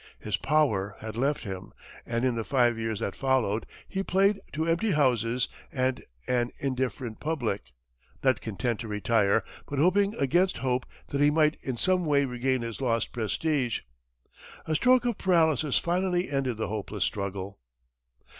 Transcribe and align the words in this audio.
His 0.19 0.35
power 0.35 0.95
had 0.99 1.15
left 1.15 1.43
him, 1.43 1.73
and 2.07 2.25
in 2.25 2.33
the 2.33 2.43
five 2.43 2.79
years 2.79 3.01
that 3.01 3.15
followed, 3.15 3.67
he 3.87 4.01
played 4.01 4.39
to 4.53 4.65
empty 4.65 4.93
houses 4.93 5.47
and 5.71 6.03
an 6.27 6.49
indifferent 6.57 7.19
public, 7.19 7.71
not 8.23 8.41
content 8.41 8.79
to 8.79 8.87
retire, 8.87 9.43
but 9.67 9.77
hoping 9.77 10.15
against 10.15 10.57
hope 10.57 10.87
that 11.09 11.21
he 11.21 11.29
might 11.29 11.57
in 11.61 11.77
some 11.77 12.07
way 12.07 12.25
regain 12.25 12.63
his 12.63 12.81
lost 12.81 13.11
prestige. 13.11 13.81
A 14.65 14.73
stroke 14.73 15.05
of 15.05 15.19
paralysis 15.19 15.77
finally 15.77 16.31
ended 16.31 16.57
the 16.57 16.67
hopeless 16.67 17.03
struggle. 17.05 17.59